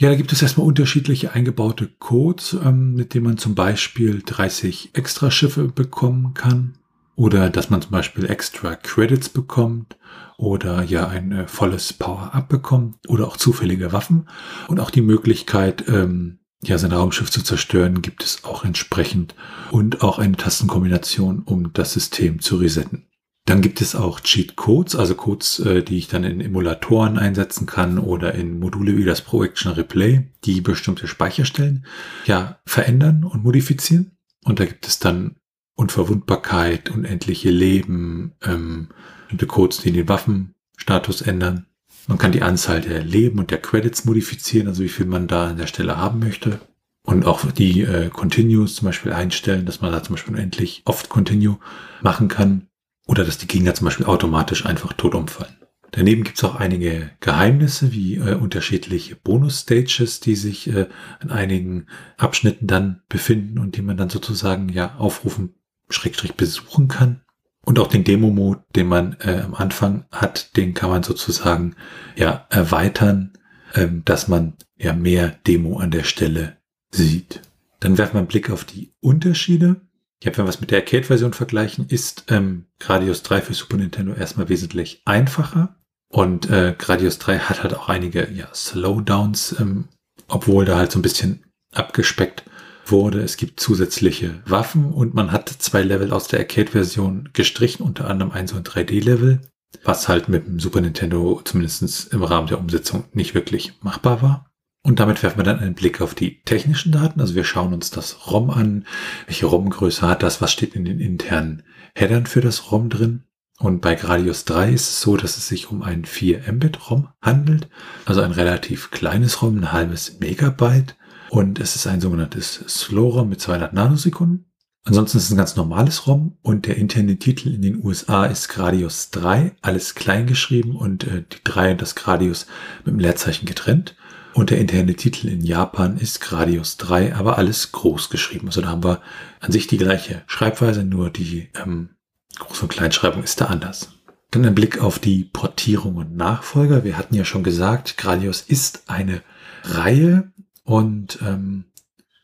[0.00, 4.94] Ja, da gibt es erstmal unterschiedliche eingebaute Codes, ähm, mit denen man zum Beispiel 30
[4.94, 6.72] Extraschiffe bekommen kann.
[7.16, 9.98] Oder dass man zum Beispiel extra Credits bekommt.
[10.38, 12.96] Oder ja ein äh, volles Power-Up bekommt.
[13.08, 14.26] Oder auch zufällige Waffen.
[14.68, 19.34] Und auch die Möglichkeit, ähm, ja, sein Raumschiff zu zerstören, gibt es auch entsprechend.
[19.70, 23.09] Und auch eine Tastenkombination, um das System zu resetten.
[23.46, 27.66] Dann gibt es auch Cheat Codes, also Codes, äh, die ich dann in Emulatoren einsetzen
[27.66, 31.86] kann oder in Module wie das Pro Action Replay, die bestimmte Speicherstellen
[32.26, 34.12] ja verändern und modifizieren.
[34.44, 35.36] Und da gibt es dann
[35.74, 38.88] Unverwundbarkeit, unendliche Leben, ähm,
[39.22, 41.66] bestimmte Codes, die den Waffenstatus ändern.
[42.06, 45.48] Man kann die Anzahl der Leben und der Credits modifizieren, also wie viel man da
[45.48, 46.60] an der Stelle haben möchte.
[47.02, 51.08] Und auch die äh, Continues zum Beispiel einstellen, dass man da zum Beispiel unendlich oft
[51.08, 51.58] Continue
[52.02, 52.66] machen kann.
[53.06, 55.56] Oder dass die Gegner zum Beispiel automatisch einfach tot umfallen.
[55.92, 60.86] Daneben gibt es auch einige Geheimnisse wie äh, unterschiedliche Bonus-Stages, die sich äh,
[61.18, 61.86] an einigen
[62.16, 65.54] Abschnitten dann befinden und die man dann sozusagen ja aufrufen
[65.88, 67.22] Schrägstrich besuchen kann.
[67.64, 71.74] Und auch den Demo-Mode, den man äh, am Anfang hat, den kann man sozusagen
[72.16, 73.32] ja erweitern,
[73.74, 76.56] ähm, dass man ja mehr Demo an der Stelle
[76.90, 77.42] sieht.
[77.80, 79.80] Dann werfen wir einen Blick auf die Unterschiede.
[80.22, 84.12] Ja, wenn wir es mit der Arcade-Version vergleichen, ist ähm, Gradius 3 für Super Nintendo
[84.12, 85.76] erstmal wesentlich einfacher.
[86.12, 89.88] Und äh, Gradius 3 hat halt auch einige ja, Slowdowns, ähm,
[90.28, 92.44] obwohl da halt so ein bisschen abgespeckt
[92.84, 93.20] wurde.
[93.20, 98.32] Es gibt zusätzliche Waffen und man hat zwei Level aus der Arcade-Version gestrichen, unter anderem
[98.32, 99.40] ein so ein 3D-Level,
[99.84, 104.49] was halt mit dem Super Nintendo zumindest im Rahmen der Umsetzung nicht wirklich machbar war.
[104.82, 107.20] Und damit werfen wir dann einen Blick auf die technischen Daten.
[107.20, 108.86] Also wir schauen uns das ROM an.
[109.26, 110.40] Welche ROM-Größe hat das?
[110.40, 111.62] Was steht in den internen
[111.94, 113.24] Headern für das ROM drin?
[113.58, 117.08] Und bei Gradius 3 ist es so, dass es sich um ein 4 Mbit ROM
[117.20, 117.68] handelt,
[118.06, 120.96] also ein relativ kleines ROM, ein halbes Megabyte.
[121.28, 124.50] Und es ist ein sogenanntes Slow ROM mit 200 Nanosekunden.
[124.84, 128.48] Ansonsten ist es ein ganz normales ROM und der interne Titel in den USA ist
[128.48, 132.46] Gradius 3, alles klein geschrieben und äh, die 3 und das Gradius
[132.86, 133.94] mit dem Leerzeichen getrennt.
[134.32, 138.46] Und der interne Titel in Japan ist Gradius 3, aber alles groß geschrieben.
[138.46, 139.02] Also da haben wir
[139.40, 141.90] an sich die gleiche Schreibweise, nur die ähm,
[142.38, 143.92] Groß- und Kleinschreibung ist da anders.
[144.30, 146.84] Dann ein Blick auf die Portierung und Nachfolger.
[146.84, 149.22] Wir hatten ja schon gesagt, Gradius ist eine
[149.64, 150.30] Reihe
[150.62, 151.64] und ähm,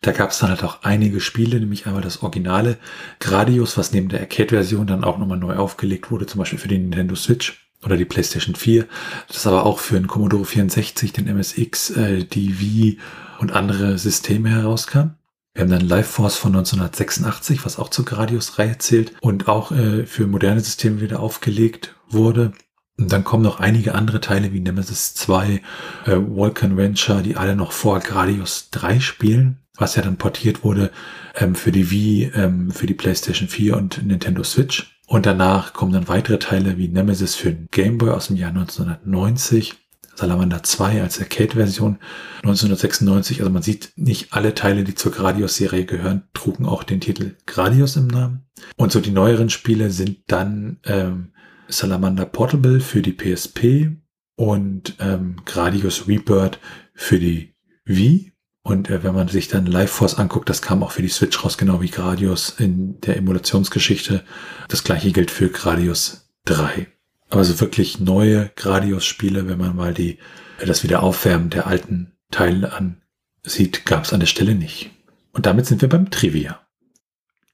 [0.03, 2.79] da gab es dann halt auch einige Spiele, nämlich einmal das originale
[3.19, 6.79] Gradius, was neben der Arcade-Version dann auch nochmal neu aufgelegt wurde, zum Beispiel für die
[6.79, 8.87] Nintendo Switch oder die PlayStation 4.
[9.29, 12.99] Das aber auch für den Commodore 64, den MSX, äh, die Wii
[13.39, 15.15] und andere Systeme herauskam.
[15.55, 20.05] Wir haben dann Life Force von 1986, was auch zur Gradius-Reihe zählt und auch äh,
[20.05, 22.53] für moderne Systeme wieder aufgelegt wurde.
[22.99, 25.63] Und dann kommen noch einige andere Teile wie Nemesis 2,
[26.05, 30.91] äh, Vulcan Venture, die alle noch vor Gradius 3 spielen, was ja dann portiert wurde
[31.35, 34.96] ähm, für die Wii, ähm, für die PlayStation 4 und Nintendo Switch.
[35.07, 38.51] Und danach kommen dann weitere Teile wie Nemesis für den Game Boy aus dem Jahr
[38.51, 39.77] 1990
[40.17, 41.99] Salamander 2 als Arcade-Version
[42.39, 43.41] 1996.
[43.41, 47.97] Also man sieht, nicht alle Teile, die zur Gradius-Serie gehören, trugen auch den Titel Gradius
[47.97, 48.47] im Namen.
[48.77, 51.33] Und so die neueren Spiele sind dann ähm,
[51.69, 53.91] Salamander Portable für die PSP
[54.37, 56.59] und ähm, Gradius Rebirth
[56.95, 58.33] für die Wii.
[58.67, 61.45] Und äh, wenn man sich dann Life Force anguckt, das kam auch für die Switch
[61.45, 64.25] raus, genau wie Gradius in der Emulationsgeschichte.
[64.67, 66.89] Das gleiche gilt für Gradius 3.
[67.31, 70.19] Aber so wirklich neue Gradius-Spiele, wenn man mal die,
[70.59, 74.91] das Wiederaufwärmen der alten Teile ansieht, gab es an der Stelle nicht.
[75.31, 76.67] Und damit sind wir beim Trivia.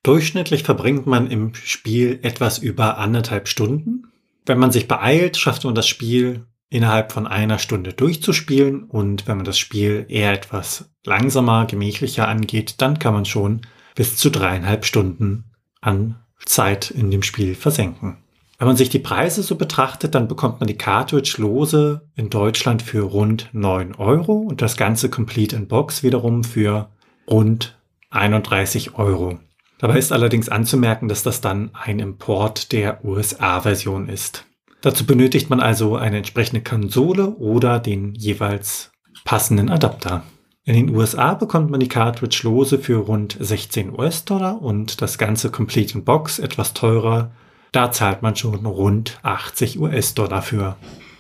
[0.03, 4.05] Durchschnittlich verbringt man im Spiel etwas über anderthalb Stunden.
[4.47, 9.37] Wenn man sich beeilt, schafft man das Spiel innerhalb von einer Stunde durchzuspielen und wenn
[9.37, 13.63] man das Spiel eher etwas langsamer, gemächlicher angeht, dann kann man schon
[13.95, 15.45] bis zu dreieinhalb Stunden
[15.81, 18.19] an Zeit in dem Spiel versenken.
[18.59, 22.81] Wenn man sich die Preise so betrachtet, dann bekommt man die Cartridge lose in Deutschland
[22.81, 26.89] für rund 9 Euro und das ganze Complete in Box wiederum für
[27.29, 27.77] rund
[28.11, 29.41] 31 Euro.
[29.79, 34.47] Dabei ist allerdings anzumerken, dass das dann ein Import der USA-Version ist.
[34.81, 38.93] Dazu benötigt man also eine entsprechende Konsole oder den jeweils
[39.25, 40.23] passenden Adapter.
[40.65, 45.51] In den USA bekommt man die Cartridge lose für rund 16 US-Dollar und das ganze
[45.51, 47.33] Complete in Box etwas teurer
[47.73, 50.77] da zahlt man schon rund 80 US-Dollar für.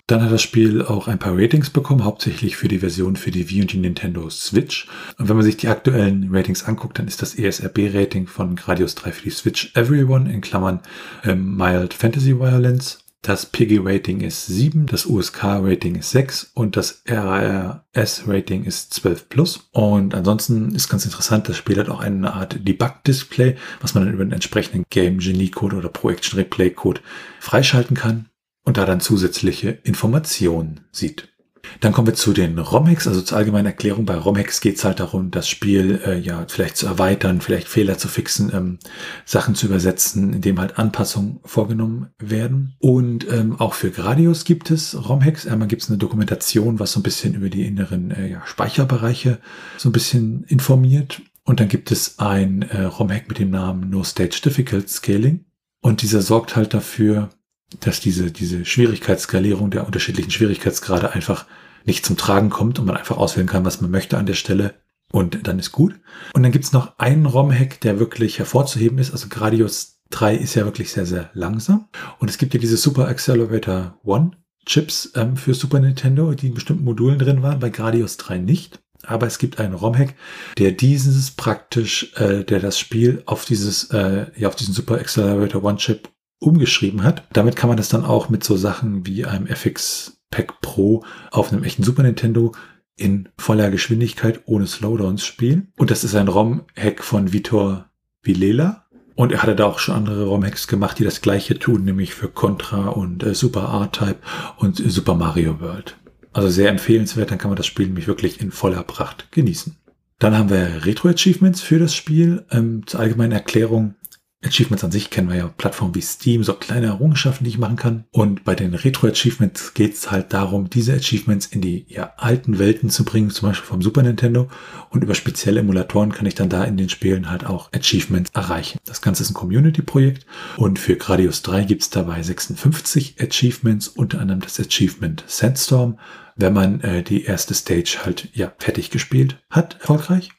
[0.06, 3.48] Dann hat das Spiel auch ein paar Ratings bekommen, hauptsächlich für die Version für die
[3.48, 4.86] Wii und die Nintendo Switch.
[5.16, 9.12] Und wenn man sich die aktuellen Ratings anguckt, dann ist das ESRB-Rating von Gradius 3
[9.12, 10.80] für die Switch Everyone in Klammern
[11.24, 18.64] ähm, Mild Fantasy Violence das PG-Rating ist 7, das USK-Rating ist 6 und das RRS-Rating
[18.64, 19.68] ist 12 plus.
[19.70, 24.14] Und ansonsten ist ganz interessant, das Spiel hat auch eine Art Debug-Display, was man dann
[24.14, 27.00] über den entsprechenden Game Genie-Code oder Pro Action Replay-Code
[27.38, 28.28] freischalten kann
[28.64, 31.31] und da dann zusätzliche Informationen sieht.
[31.80, 34.04] Dann kommen wir zu den ROM-Hacks, also zur allgemeinen Erklärung.
[34.04, 37.98] Bei ROM-Hacks geht es halt darum, das Spiel äh, ja vielleicht zu erweitern, vielleicht Fehler
[37.98, 38.78] zu fixen, ähm,
[39.24, 42.74] Sachen zu übersetzen, indem halt Anpassungen vorgenommen werden.
[42.78, 45.46] Und ähm, auch für Gradius gibt es ROM-Hacks.
[45.46, 49.38] Einmal gibt es eine Dokumentation, was so ein bisschen über die inneren äh, ja, Speicherbereiche
[49.76, 51.22] so ein bisschen informiert.
[51.44, 55.44] Und dann gibt es ein äh, ROM-Hack mit dem Namen No Stage Difficult Scaling.
[55.80, 57.30] Und dieser sorgt halt dafür,
[57.80, 61.46] dass diese, diese Schwierigkeitsskalierung der unterschiedlichen Schwierigkeitsgrade einfach
[61.84, 64.74] nicht zum Tragen kommt und man einfach auswählen kann, was man möchte an der Stelle
[65.12, 65.94] und dann ist gut.
[66.32, 69.12] Und dann gibt's noch einen ROM-Hack, der wirklich hervorzuheben ist.
[69.12, 71.88] Also Gradius 3 ist ja wirklich sehr, sehr langsam.
[72.18, 74.32] Und es gibt ja diese Super Accelerator One
[74.64, 78.80] Chips ähm, für Super Nintendo, die in bestimmten Modulen drin waren, bei Gradius 3 nicht.
[79.04, 80.14] Aber es gibt einen ROM-Hack,
[80.58, 85.64] der dieses praktisch, äh, der das Spiel auf dieses, äh, ja, auf diesen Super Accelerator
[85.64, 86.08] One Chip
[86.42, 87.24] umgeschrieben hat.
[87.32, 91.52] Damit kann man das dann auch mit so Sachen wie einem FX Pack Pro auf
[91.52, 92.52] einem echten Super Nintendo
[92.96, 95.72] in voller Geschwindigkeit ohne Slowdowns spielen.
[95.76, 97.90] Und das ist ein ROM-Hack von Vitor
[98.22, 98.86] Vilela.
[99.14, 102.28] Und er hatte da auch schon andere ROM-Hacks gemacht, die das gleiche tun, nämlich für
[102.28, 104.16] Contra und äh, Super R-Type
[104.56, 105.96] und äh, Super Mario World.
[106.32, 109.76] Also sehr empfehlenswert, dann kann man das Spiel nämlich wirklich in voller Pracht genießen.
[110.18, 112.44] Dann haben wir Retro-Achievements für das Spiel.
[112.50, 113.96] Ähm, zur allgemeinen Erklärung,
[114.44, 117.76] Achievements an sich kennen wir ja Plattformen wie Steam, so kleine Errungenschaften, die ich machen
[117.76, 118.04] kann.
[118.10, 122.90] Und bei den Retro-Achievements geht es halt darum, diese Achievements in die ja, alten Welten
[122.90, 124.48] zu bringen, zum Beispiel vom Super Nintendo.
[124.90, 128.78] Und über spezielle Emulatoren kann ich dann da in den Spielen halt auch Achievements erreichen.
[128.84, 130.26] Das Ganze ist ein Community-Projekt
[130.56, 135.98] und für Gradius 3 gibt es dabei 56 Achievements, unter anderem das Achievement Sandstorm,
[136.36, 140.30] wenn man äh, die erste Stage halt ja fertig gespielt hat, erfolgreich.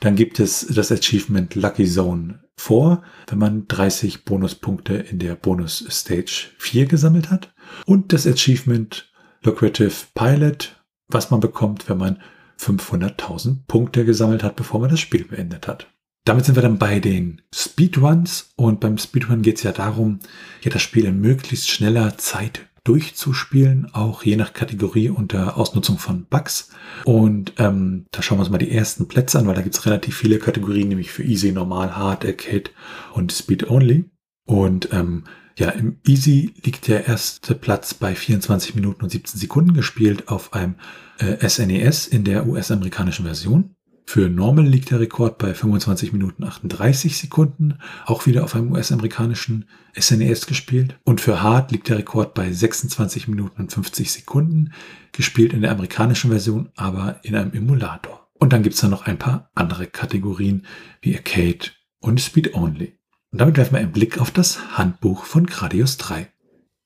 [0.00, 5.84] Dann gibt es das Achievement Lucky Zone 4, wenn man 30 Bonuspunkte in der Bonus
[5.90, 7.52] Stage 4 gesammelt hat.
[7.84, 12.22] Und das Achievement Lucrative Pilot, was man bekommt, wenn man
[12.60, 15.88] 500.000 Punkte gesammelt hat, bevor man das Spiel beendet hat.
[16.24, 20.18] Damit sind wir dann bei den Speedruns und beim Speedrun geht es ja darum,
[20.62, 26.26] ja das Spiel in möglichst schneller Zeit durchzuspielen, auch je nach Kategorie unter Ausnutzung von
[26.26, 26.70] Bugs.
[27.04, 29.86] Und ähm, da schauen wir uns mal die ersten Plätze an, weil da gibt es
[29.86, 32.70] relativ viele Kategorien, nämlich für Easy, Normal, Hard, Arcade
[33.12, 34.10] und Speed Only.
[34.46, 35.24] Und ähm,
[35.58, 40.52] ja, im Easy liegt der erste Platz bei 24 Minuten und 17 Sekunden gespielt auf
[40.52, 40.74] einem
[41.18, 43.75] äh, SNES e in der US-amerikanischen Version.
[44.08, 49.68] Für Normal liegt der Rekord bei 25 Minuten 38 Sekunden, auch wieder auf einem US-amerikanischen
[49.98, 50.96] SNES e gespielt.
[51.04, 54.72] Und für Hard liegt der Rekord bei 26 Minuten und 50 Sekunden,
[55.10, 58.28] gespielt in der amerikanischen Version, aber in einem Emulator.
[58.34, 60.66] Und dann gibt's da noch ein paar andere Kategorien
[61.02, 62.98] wie Arcade und Speed Only.
[63.32, 66.30] Und damit werfen wir einen Blick auf das Handbuch von Gradius 3.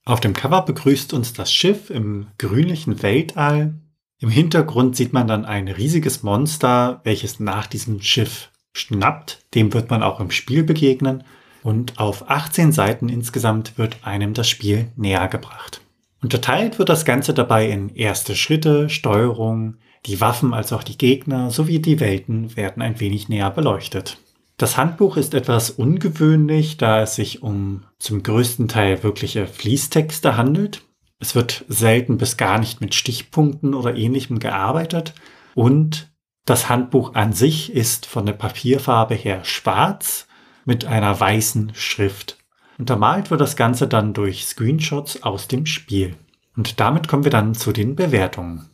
[0.06, 3.78] Auf dem Cover begrüßt uns das Schiff im grünlichen Weltall
[4.20, 9.46] im Hintergrund sieht man dann ein riesiges Monster, welches nach diesem Schiff schnappt.
[9.54, 11.24] Dem wird man auch im Spiel begegnen.
[11.62, 15.80] Und auf 18 Seiten insgesamt wird einem das Spiel näher gebracht.
[16.22, 21.50] Unterteilt wird das Ganze dabei in erste Schritte, Steuerung, die Waffen als auch die Gegner
[21.50, 24.18] sowie die Welten werden ein wenig näher beleuchtet.
[24.56, 30.82] Das Handbuch ist etwas ungewöhnlich, da es sich um zum größten Teil wirkliche Fließtexte handelt.
[31.20, 35.14] Es wird selten bis gar nicht mit Stichpunkten oder ähnlichem gearbeitet
[35.54, 36.10] und
[36.46, 40.26] das Handbuch an sich ist von der Papierfarbe her schwarz
[40.64, 42.38] mit einer weißen Schrift.
[42.78, 46.16] Untermalt wird das Ganze dann durch Screenshots aus dem Spiel.
[46.56, 48.70] Und damit kommen wir dann zu den Bewertungen.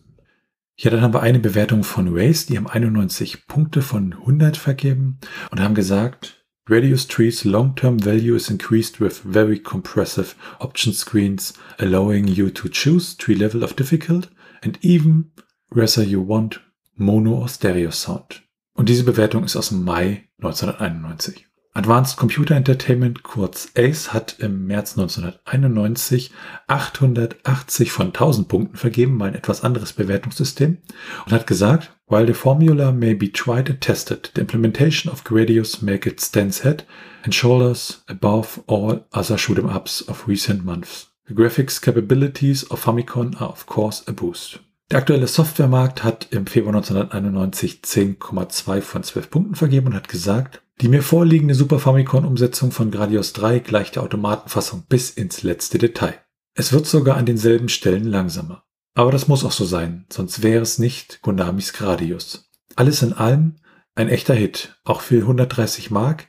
[0.77, 5.19] Ja, dann haben wir eine Bewertung von Race, die haben 91 Punkte von 100 vergeben
[5.51, 12.27] und haben gesagt, Radius tree's long-term value is increased with very compressive option screens, allowing
[12.27, 14.27] you to choose tree level of difficult
[14.65, 15.31] and even
[15.69, 16.59] whether you want
[16.97, 18.43] Mono or Stereo Sound.
[18.75, 21.47] Und diese Bewertung ist aus dem Mai 1991.
[21.73, 26.33] Advanced Computer Entertainment, kurz ACE, hat im März 1991
[26.67, 30.79] 880 von 1000 Punkten vergeben, mal ein etwas anderes Bewertungssystem,
[31.27, 35.83] und hat gesagt, while the formula may be tried and tested, the implementation of Gradius
[35.83, 36.85] make it stands head
[37.25, 41.07] and shoulders above all other shoot'em ups of recent months.
[41.27, 44.61] The graphics capabilities of Famicom are of course a boost.
[44.93, 50.63] Der aktuelle Softwaremarkt hat im Februar 1991 10,2 von 12 Punkten vergeben und hat gesagt,
[50.81, 56.21] die mir vorliegende Super Famicom-Umsetzung von Gradius 3 gleicht der Automatenfassung bis ins letzte Detail.
[56.55, 58.63] Es wird sogar an denselben Stellen langsamer.
[58.97, 62.49] Aber das muss auch so sein, sonst wäre es nicht Konamis Gradius.
[62.77, 63.57] Alles in allem
[63.95, 66.29] ein echter Hit, auch für 130 Mark,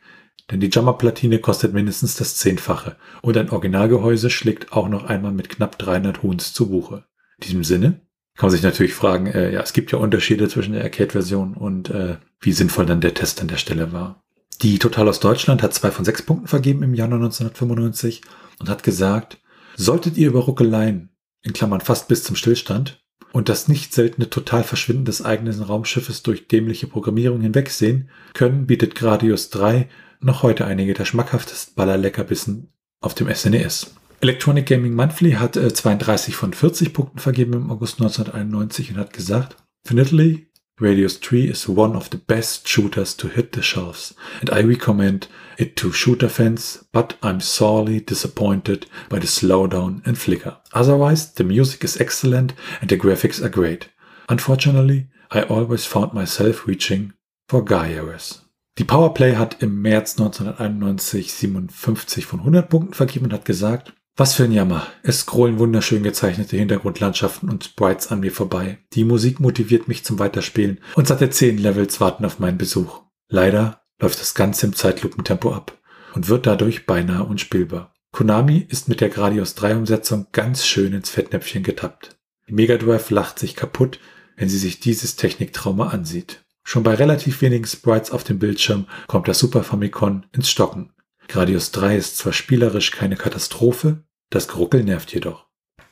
[0.51, 5.47] denn die Jammer-Platine kostet mindestens das Zehnfache und ein Originalgehäuse schlägt auch noch einmal mit
[5.47, 7.05] knapp 300 Huns zu Buche.
[7.37, 8.01] In diesem Sinne
[8.35, 11.89] kann man sich natürlich fragen, äh, ja, es gibt ja Unterschiede zwischen der Arcade-Version und
[11.89, 14.21] äh, wie sinnvoll dann der Test an der Stelle war.
[14.61, 18.23] Die Total aus Deutschland hat zwei von sechs Punkten vergeben im Januar 1995
[18.59, 19.37] und hat gesagt,
[19.77, 23.01] solltet ihr über Ruckeleien, in Klammern fast bis zum Stillstand,
[23.33, 28.95] und das nicht seltene total Verschwinden des eigenen Raumschiffes durch dämliche Programmierung hinwegsehen können, bietet
[28.95, 29.87] Gradius 3
[30.19, 32.71] noch heute einige der schmackhaftesten Ballerleckerbissen
[33.01, 33.93] auf dem SNES.
[34.19, 38.97] E Electronic Gaming Monthly hat äh, 32 von 40 Punkten vergeben im August 1991 und
[38.97, 40.47] hat gesagt, Finally,
[40.79, 45.29] Radius 3 is one of the best shooters to hit the shelves, and I recommend
[45.57, 50.57] it to shooter fans, but I'm sorely disappointed by the slowdown and flicker.
[50.73, 53.89] Otherwise, the music is excellent and the graphics are great.
[54.29, 57.13] Unfortunately, I always found myself reaching
[57.49, 58.43] for errors.
[58.77, 64.35] Die Powerplay hat im März 1991 57 von 100 Punkten vergeben und hat gesagt, was
[64.35, 64.85] für ein Jammer.
[65.03, 68.79] Es scrollen wunderschön gezeichnete Hintergrundlandschaften und Sprites an mir vorbei.
[68.93, 73.01] Die Musik motiviert mich zum Weiterspielen und satte zehn Levels warten auf meinen Besuch.
[73.29, 75.77] Leider läuft das Ganze im Zeitlupentempo ab
[76.13, 77.93] und wird dadurch beinahe unspielbar.
[78.11, 82.17] Konami ist mit der Gradius 3 Umsetzung ganz schön ins Fettnäpfchen getappt.
[82.47, 83.99] Die Mega Drive lacht sich kaputt,
[84.35, 86.43] wenn sie sich dieses Techniktrauma ansieht.
[86.63, 90.93] Schon bei relativ wenigen Sprites auf dem Bildschirm kommt das Super Famicom ins Stocken.
[91.27, 95.46] Gradius 3 ist zwar spielerisch keine Katastrophe, das Geruckel nervt jedoch.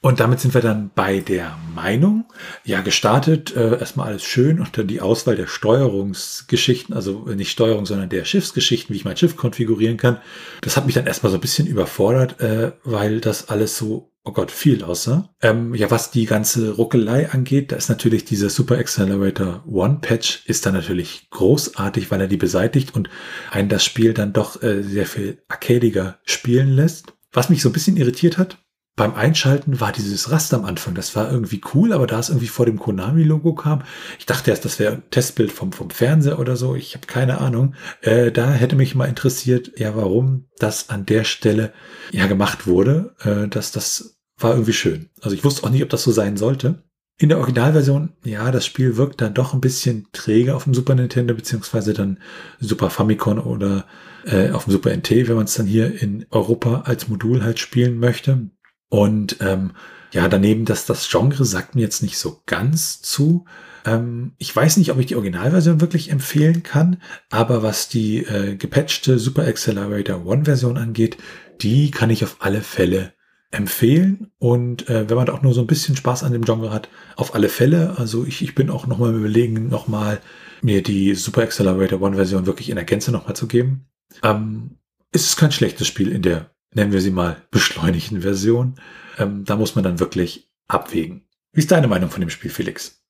[0.05, 2.25] Und damit sind wir dann bei der Meinung.
[2.63, 7.87] Ja, gestartet, äh, erstmal alles schön und dann die Auswahl der Steuerungsgeschichten, also nicht Steuerung,
[7.87, 10.19] sondern der Schiffsgeschichten, wie ich mein Schiff konfigurieren kann.
[10.61, 14.31] Das hat mich dann erstmal so ein bisschen überfordert, äh, weil das alles so, oh
[14.31, 15.33] Gott, viel aussah.
[15.41, 20.43] Ähm, ja, was die ganze Ruckelei angeht, da ist natürlich dieser Super Accelerator One Patch
[20.45, 23.09] ist dann natürlich großartig, weil er die beseitigt und
[23.49, 27.13] einen das Spiel dann doch äh, sehr viel arcadiger spielen lässt.
[27.33, 28.59] Was mich so ein bisschen irritiert hat,
[28.95, 32.47] beim Einschalten war dieses Raster am Anfang, das war irgendwie cool, aber da es irgendwie
[32.47, 33.83] vor dem Konami-Logo kam,
[34.19, 37.39] ich dachte erst, das wäre ein Testbild vom, vom Fernseher oder so, ich habe keine
[37.39, 37.75] Ahnung.
[38.01, 41.73] Äh, da hätte mich mal interessiert, ja, warum das an der Stelle
[42.11, 43.15] ja gemacht wurde.
[43.19, 45.09] Äh, dass das war irgendwie schön.
[45.21, 46.83] Also ich wusste auch nicht, ob das so sein sollte.
[47.17, 50.95] In der Originalversion, ja, das Spiel wirkt dann doch ein bisschen träge auf dem Super
[50.95, 52.19] Nintendo, beziehungsweise dann
[52.59, 53.85] Super Famicom oder
[54.25, 57.59] äh, auf dem Super NT, wenn man es dann hier in Europa als Modul halt
[57.59, 58.49] spielen möchte.
[58.95, 59.71] Und ähm,
[60.13, 63.43] ja, daneben, dass das Genre sagt mir jetzt nicht so ganz zu.
[63.83, 68.55] Ähm, ich weiß nicht, ob ich die Originalversion wirklich empfehlen kann, aber was die äh,
[68.55, 71.17] gepatchte Super Accelerator One Version angeht,
[71.59, 73.11] die kann ich auf alle Fälle
[73.51, 74.31] empfehlen.
[74.39, 76.87] Und äh, wenn man auch nur so ein bisschen Spaß an dem Genre hat,
[77.17, 77.95] auf alle Fälle.
[77.97, 80.21] Also ich, ich bin auch nochmal überlegen, nochmal
[80.61, 83.89] mir die Super Accelerator One Version wirklich in der Gänze nochmal zu geben.
[84.23, 84.77] Ähm,
[85.11, 88.75] ist es kein schlechtes Spiel in der nennen wir sie mal, beschleunigten Version.
[89.17, 91.25] Ähm, da muss man dann wirklich abwägen.
[91.53, 93.01] Wie ist deine Meinung von dem Spiel, Felix?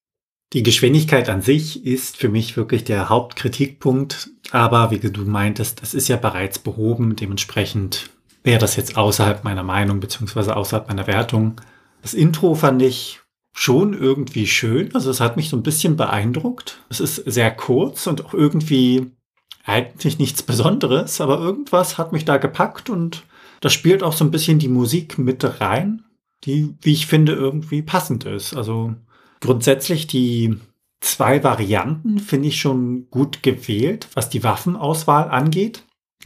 [0.53, 4.29] Die Geschwindigkeit an sich ist für mich wirklich der Hauptkritikpunkt.
[4.51, 7.15] Aber wie du meintest, das ist ja bereits behoben.
[7.15, 8.11] Dementsprechend
[8.43, 11.59] wäre das jetzt außerhalb meiner Meinung beziehungsweise außerhalb meiner Wertung.
[12.03, 13.19] Das Intro fand ich
[13.51, 14.93] schon irgendwie schön.
[14.93, 16.83] Also es hat mich so ein bisschen beeindruckt.
[16.89, 19.11] Es ist sehr kurz und auch irgendwie
[19.63, 23.23] eigentlich nichts Besonderes, aber irgendwas hat mich da gepackt und
[23.61, 26.03] da spielt auch so ein bisschen die Musik mit rein,
[26.43, 28.55] die, wie ich finde, irgendwie passend ist.
[28.55, 28.95] Also
[29.39, 30.57] grundsätzlich die
[31.01, 35.83] zwei Varianten finde ich schon gut gewählt, was die Waffenauswahl angeht.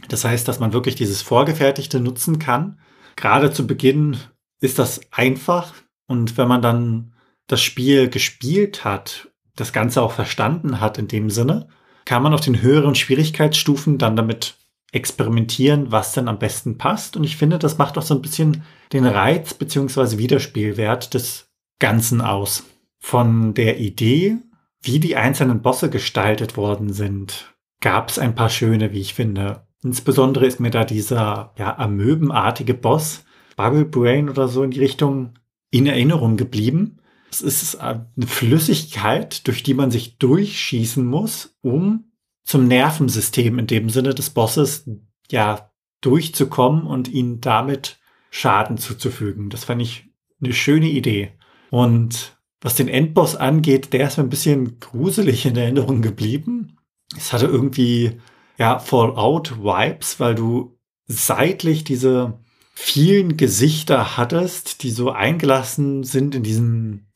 [0.08, 2.78] Das heißt, dass man wirklich dieses Vorgefertigte nutzen kann.
[3.16, 4.16] Gerade zu Beginn
[4.60, 5.74] ist das einfach.
[6.06, 7.12] Und wenn man dann
[7.46, 11.68] das Spiel gespielt hat, das Ganze auch verstanden hat in dem Sinne,
[12.04, 14.56] kann man auf den höheren Schwierigkeitsstufen dann damit
[14.92, 17.16] experimentieren, was denn am besten passt.
[17.16, 18.62] Und ich finde, das macht auch so ein bisschen
[18.92, 20.18] den Reiz bzw.
[20.18, 22.64] Wiederspielwert des Ganzen aus.
[22.98, 24.36] Von der Idee,
[24.82, 29.66] wie die einzelnen Bosse gestaltet worden sind, gab es ein paar schöne, wie ich finde.
[29.82, 33.24] Insbesondere ist mir da dieser ja, amöbenartige Boss,
[33.56, 35.34] Bubble Brain oder so in die Richtung,
[35.70, 36.98] in Erinnerung geblieben.
[37.30, 42.09] Es ist eine Flüssigkeit, durch die man sich durchschießen muss, um
[42.44, 44.88] zum Nervensystem in dem Sinne des Bosses
[45.30, 45.70] ja
[46.00, 47.98] durchzukommen und ihnen damit
[48.30, 49.50] Schaden zuzufügen.
[49.50, 50.08] Das fand ich
[50.42, 51.32] eine schöne Idee.
[51.70, 56.76] Und was den Endboss angeht, der ist mir ein bisschen gruselig in Erinnerung geblieben.
[57.16, 58.20] Es hatte irgendwie
[58.58, 62.38] ja Fallout-Vibes, weil du seitlich diese
[62.74, 67.10] vielen Gesichter hattest, die so eingelassen sind in diesen,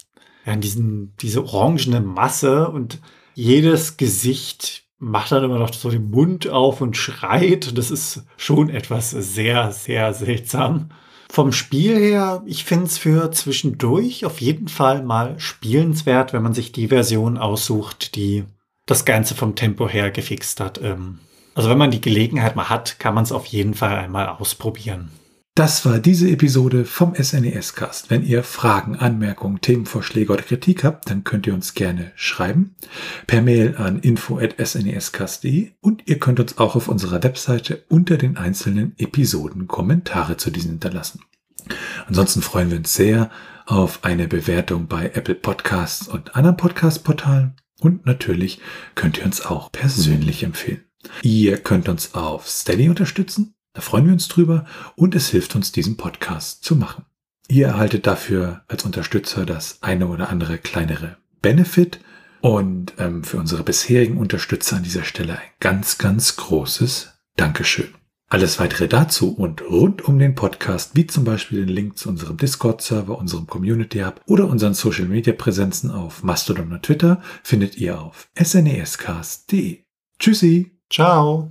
[0.44, 3.00] ja, in diesen, diese orangene Masse und
[3.34, 7.76] jedes Gesicht macht dann immer noch so den Mund auf und schreit.
[7.76, 10.90] Das ist schon etwas sehr, sehr seltsam.
[11.30, 16.54] Vom Spiel her, ich finde es für zwischendurch auf jeden Fall mal spielenswert, wenn man
[16.54, 18.44] sich die Version aussucht, die
[18.86, 20.80] das Ganze vom Tempo her gefixt hat.
[20.82, 21.18] Ähm,
[21.54, 25.10] also wenn man die Gelegenheit mal hat, kann man es auf jeden Fall einmal ausprobieren.
[25.56, 28.10] Das war diese Episode vom SNES Cast.
[28.10, 32.74] Wenn ihr Fragen, Anmerkungen, Themenvorschläge oder Kritik habt, dann könnt ihr uns gerne schreiben
[33.28, 38.94] per Mail an info@snescast.de und ihr könnt uns auch auf unserer Webseite unter den einzelnen
[38.98, 41.20] Episoden Kommentare zu diesen hinterlassen.
[42.08, 43.30] Ansonsten freuen wir uns sehr
[43.64, 48.60] auf eine Bewertung bei Apple Podcasts und anderen Podcast-Portalen und natürlich
[48.96, 50.82] könnt ihr uns auch persönlich empfehlen.
[51.22, 54.64] Ihr könnt uns auf Steady unterstützen da freuen wir uns drüber
[54.96, 57.04] und es hilft uns, diesen Podcast zu machen.
[57.48, 62.00] Ihr erhaltet dafür als Unterstützer das eine oder andere kleinere Benefit
[62.40, 67.88] und ähm, für unsere bisherigen Unterstützer an dieser Stelle ein ganz, ganz großes Dankeschön.
[68.28, 72.36] Alles weitere dazu und rund um den Podcast, wie zum Beispiel den Link zu unserem
[72.36, 79.84] Discord-Server, unserem Community Hub oder unseren Social-Media-Präsenzen auf Mastodon und Twitter, findet ihr auf snescast.de.
[80.18, 80.72] Tschüssi.
[80.90, 81.50] Ciao.